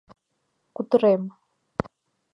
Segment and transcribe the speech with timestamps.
[0.75, 1.23] Кутырем...